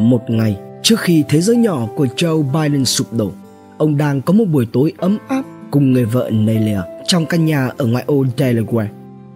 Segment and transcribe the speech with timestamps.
[0.00, 3.32] Một ngày trước khi thế giới nhỏ của Joe Biden sụp đổ,
[3.78, 7.70] ông đang có một buổi tối ấm áp cùng người vợ Nelia trong căn nhà
[7.76, 8.86] ở ngoại ô Delaware.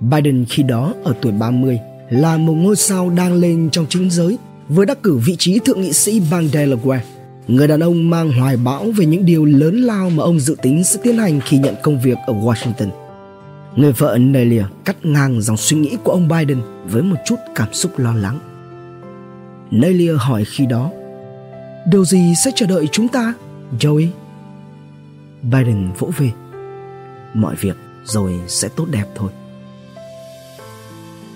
[0.00, 1.78] Biden khi đó ở tuổi 30
[2.10, 4.38] là một ngôi sao đang lên trong chính giới
[4.68, 7.00] với đắc cử vị trí thượng nghị sĩ bang Delaware.
[7.48, 10.84] Người đàn ông mang hoài bão về những điều lớn lao mà ông dự tính
[10.84, 12.88] sẽ tiến hành khi nhận công việc ở Washington.
[13.76, 17.68] Người vợ Nelia cắt ngang dòng suy nghĩ của ông Biden với một chút cảm
[17.72, 18.49] xúc lo lắng.
[19.70, 20.90] Nelia hỏi khi đó,
[21.86, 23.34] Điều gì sẽ chờ đợi chúng ta,
[23.80, 24.08] Joey?
[25.42, 26.30] Biden vỗ về.
[27.34, 29.30] Mọi việc rồi sẽ tốt đẹp thôi.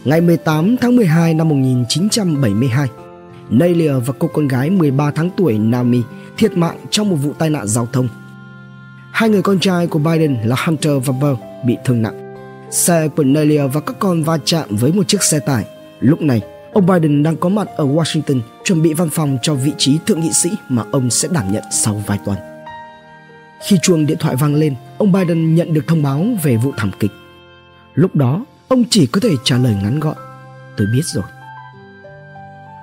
[0.04, 2.88] Ngày 18 tháng 12 năm 1972,
[3.50, 6.02] Nelia và cô con gái 13 tháng tuổi Nami
[6.36, 8.08] thiệt mạng trong một vụ tai nạn giao thông.
[9.12, 12.34] Hai người con trai của Biden là Hunter và Burr bị thương nặng.
[12.70, 15.64] Xe của Nelia và các con va chạm với một chiếc xe tải.
[16.00, 16.42] Lúc này,
[16.74, 20.20] ông Biden đang có mặt ở Washington chuẩn bị văn phòng cho vị trí thượng
[20.20, 22.38] nghị sĩ mà ông sẽ đảm nhận sau vài tuần.
[23.68, 26.90] Khi chuông điện thoại vang lên, ông Biden nhận được thông báo về vụ thảm
[27.00, 27.10] kịch.
[27.94, 30.16] Lúc đó, ông chỉ có thể trả lời ngắn gọn,
[30.76, 31.24] tôi biết rồi.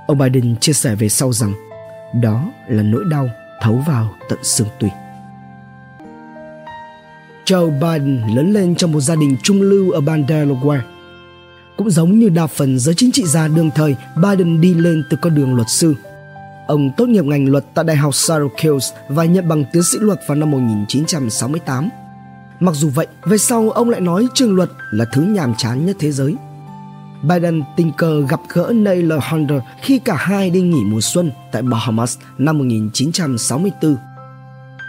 [0.07, 1.53] Ông Biden chia sẻ về sau rằng
[2.21, 3.29] đó là nỗi đau
[3.61, 4.89] thấu vào tận xương tủy.
[7.45, 10.81] Joe Biden lớn lên trong một gia đình trung lưu ở bang Delaware.
[11.81, 15.17] Cũng giống như đa phần giới chính trị gia đương thời, Biden đi lên từ
[15.21, 15.95] con đường luật sư.
[16.67, 20.19] Ông tốt nghiệp ngành luật tại Đại học Syracuse và nhận bằng tiến sĩ luật
[20.27, 21.89] vào năm 1968.
[22.59, 25.95] Mặc dù vậy, về sau ông lại nói trường luật là thứ nhàm chán nhất
[25.99, 26.35] thế giới.
[27.23, 31.61] Biden tình cờ gặp gỡ Naylor Hunter khi cả hai đi nghỉ mùa xuân tại
[31.61, 33.95] Bahamas năm 1964.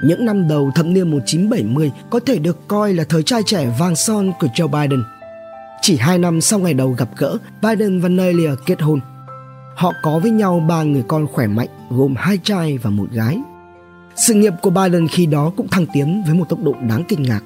[0.05, 3.97] Những năm đầu thập niên 1970 có thể được coi là thời trai trẻ vàng
[3.97, 5.03] son của Joe Biden.
[5.85, 9.01] Chỉ hai năm sau ngày đầu gặp gỡ, Biden và Nelia kết hôn.
[9.77, 13.39] Họ có với nhau ba người con khỏe mạnh gồm hai trai và một gái.
[14.17, 17.23] Sự nghiệp của Biden khi đó cũng thăng tiến với một tốc độ đáng kinh
[17.23, 17.41] ngạc.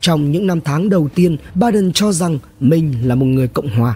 [0.00, 3.94] Trong những năm tháng đầu tiên, Biden cho rằng mình là một người Cộng hòa.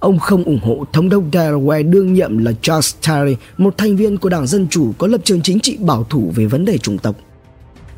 [0.00, 4.18] Ông không ủng hộ thống đốc Delaware đương nhiệm là Charles Terry, một thành viên
[4.18, 6.98] của Đảng Dân Chủ có lập trường chính trị bảo thủ về vấn đề chủng
[6.98, 7.16] tộc.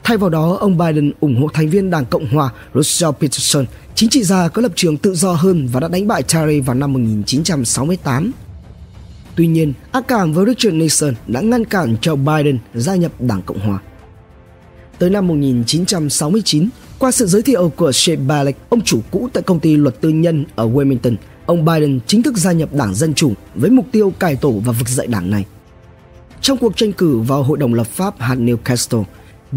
[0.05, 4.09] Thay vào đó, ông Biden ủng hộ thành viên Đảng Cộng hòa Russell Peterson, chính
[4.09, 6.93] trị gia có lập trường tự do hơn và đã đánh bại Terry vào năm
[6.93, 8.33] 1968.
[9.37, 13.43] Tuy nhiên, ác cảm với Richard Nixon đã ngăn cản cho Biden gia nhập Đảng
[13.43, 13.79] Cộng hòa.
[14.99, 19.61] Tới năm 1969, qua sự giới thiệu của Shea Balek, ông chủ cũ tại công
[19.61, 21.17] ty luật tư nhân ở Wilmington,
[21.47, 24.73] ông Biden chính thức gia nhập Đảng Dân Chủ với mục tiêu cải tổ và
[24.73, 25.45] vực dậy đảng này.
[26.41, 29.05] Trong cuộc tranh cử vào Hội đồng lập pháp hạt Newcastle,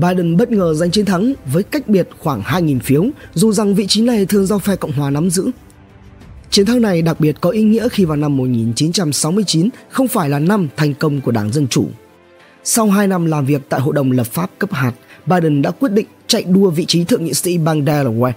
[0.02, 3.88] Biden bất ngờ giành chiến thắng với cách biệt khoảng 2.000 phiếu, dù rằng vị
[3.88, 5.52] trí này thường do phe Cộng hòa nắm giữ.
[6.50, 10.40] Chiến thắng này đặc biệt có ý nghĩa khi vào năm 1969 không phải là
[10.40, 11.88] năm thành công của Đảng Dân Chủ.
[12.64, 14.92] Sau 2 năm làm việc tại Hội đồng lập pháp cấp hạt,
[15.26, 18.32] Biden đã quyết định chạy đua vị trí thượng nghị sĩ bang Delaware.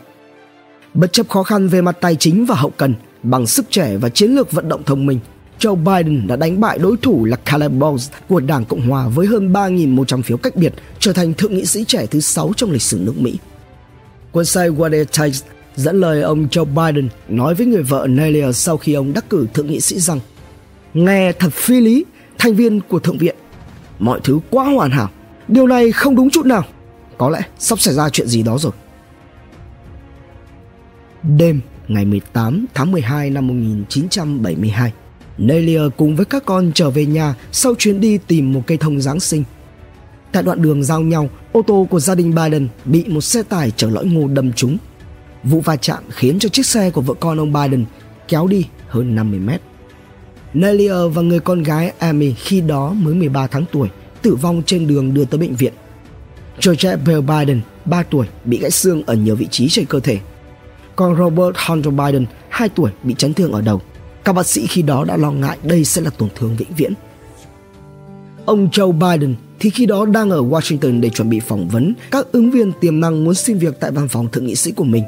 [0.95, 4.09] Bất chấp khó khăn về mặt tài chính và hậu cần, bằng sức trẻ và
[4.09, 5.19] chiến lược vận động thông minh,
[5.61, 9.27] Joe Biden đã đánh bại đối thủ là Caleb Bowles của Đảng Cộng hòa với
[9.27, 12.83] hơn 3.100 phiếu cách biệt, trở thành thượng nghị sĩ trẻ thứ 6 trong lịch
[12.83, 13.39] sử nước Mỹ.
[14.33, 15.43] Quân sai Wade Times
[15.77, 19.47] dẫn lời ông Joe Biden nói với người vợ Nelia sau khi ông đắc cử
[19.55, 20.21] thượng nghị sĩ rằng
[20.95, 22.05] Nghe thật phi lý,
[22.39, 23.37] thành viên của Thượng viện.
[23.99, 25.09] Mọi thứ quá hoàn hảo.
[25.49, 26.65] Điều này không đúng chút nào.
[27.19, 28.73] Có lẽ sắp xảy ra chuyện gì đó rồi.
[31.23, 34.93] Đêm ngày 18 tháng 12 năm 1972,
[35.41, 39.01] Nelia cùng với các con trở về nhà sau chuyến đi tìm một cây thông
[39.01, 39.45] Giáng sinh.
[40.33, 43.71] Tại đoạn đường giao nhau, ô tô của gia đình Biden bị một xe tải
[43.77, 44.79] chở lõi ngô đâm trúng.
[45.45, 47.85] Vụ va chạm khiến cho chiếc xe của vợ con ông Biden
[48.29, 49.61] kéo đi hơn 50 mét.
[50.55, 53.89] Nelia và người con gái Amy khi đó mới 13 tháng tuổi
[54.23, 55.73] tử vong trên đường đưa tới bệnh viện
[56.67, 60.19] George Bell Biden, 3 tuổi, bị gãy xương ở nhiều vị trí trên cơ thể.
[60.97, 63.81] Còn Robert Hunter Biden, 2 tuổi, bị chấn thương ở đầu.
[64.25, 66.93] Các bác sĩ khi đó đã lo ngại đây sẽ là tổn thương vĩnh viễn.
[68.45, 72.33] Ông Joe Biden thì khi đó đang ở Washington để chuẩn bị phỏng vấn các
[72.33, 75.05] ứng viên tiềm năng muốn xin việc tại văn phòng thượng nghị sĩ của mình.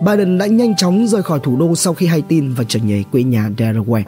[0.00, 3.04] Biden đã nhanh chóng rời khỏi thủ đô sau khi hay tin và trở về
[3.12, 4.04] quê nhà Delaware.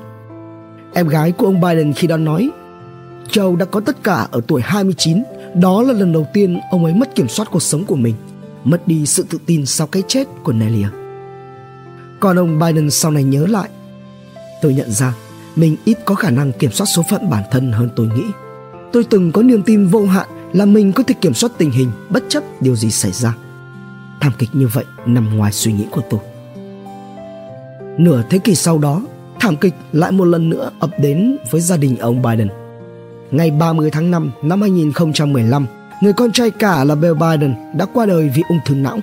[0.94, 2.50] Em gái của ông Biden khi đó nói
[3.30, 5.22] Joe đã có tất cả ở tuổi 29
[5.54, 8.14] đó là lần đầu tiên ông ấy mất kiểm soát cuộc sống của mình,
[8.64, 10.88] mất đi sự tự tin sau cái chết của Nelia.
[12.20, 13.68] Còn ông Biden sau này nhớ lại,
[14.64, 15.14] tôi nhận ra
[15.56, 18.24] mình ít có khả năng kiểm soát số phận bản thân hơn tôi nghĩ.
[18.92, 21.90] Tôi từng có niềm tin vô hạn là mình có thể kiểm soát tình hình
[22.10, 23.34] bất chấp điều gì xảy ra.
[24.20, 26.20] Thảm kịch như vậy nằm ngoài suy nghĩ của tôi.
[27.98, 29.02] Nửa thế kỷ sau đó,
[29.40, 32.48] thảm kịch lại một lần nữa ập đến với gia đình ông Biden.
[33.30, 35.66] Ngày 30 tháng 5 năm 2015,
[36.02, 38.98] người con trai cả là Bill Biden đã qua đời vì ung thư não.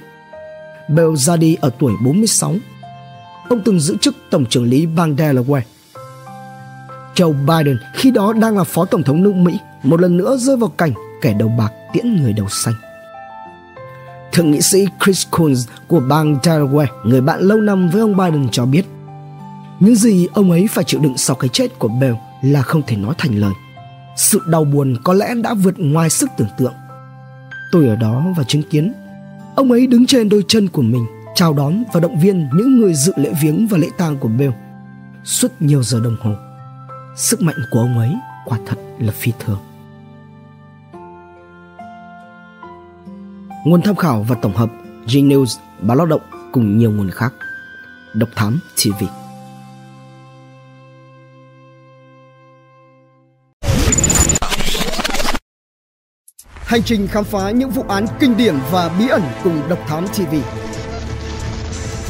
[0.89, 2.55] Bill ra đi ở tuổi 46.
[3.49, 5.61] Ông từng giữ chức tổng trưởng lý bang Delaware.
[7.15, 10.57] Joe Biden khi đó đang là phó tổng thống nước Mỹ một lần nữa rơi
[10.57, 10.91] vào cảnh
[11.21, 12.73] kẻ đầu bạc tiễn người đầu xanh.
[14.31, 18.49] Thượng nghị sĩ Chris Coons của bang Delaware, người bạn lâu năm với ông Biden
[18.51, 18.85] cho biết
[19.79, 22.95] những gì ông ấy phải chịu đựng sau cái chết của Bell là không thể
[22.95, 23.53] nói thành lời.
[24.17, 26.73] Sự đau buồn có lẽ đã vượt ngoài sức tưởng tượng.
[27.71, 28.93] Tôi ở đó và chứng kiến
[29.55, 31.05] ông ấy đứng trên đôi chân của mình
[31.35, 34.51] chào đón và động viên những người dự lễ viếng và lễ tang của Bill
[35.23, 36.31] suốt nhiều giờ đồng hồ.
[37.15, 39.59] Sức mạnh của ông ấy quả thật là phi thường.
[43.65, 44.69] Nguồn tham khảo và tổng hợp
[45.05, 47.33] G News, Báo Lao động cùng nhiều nguồn khác.
[48.15, 49.03] Độc Thám TV
[56.53, 60.07] Hành trình khám phá những vụ án kinh điển và bí ẩn cùng Độc Thám
[60.07, 60.35] TV